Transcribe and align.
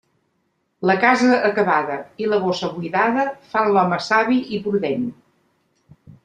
La 0.89 0.93
casa 1.01 1.35
acabada 1.49 1.97
i 2.25 2.29
la 2.31 2.39
bossa 2.45 2.69
buidada 2.79 3.27
fan 3.53 3.71
l'home 3.77 4.01
savi 4.07 4.39
i 4.59 4.63
prudent. 4.65 5.05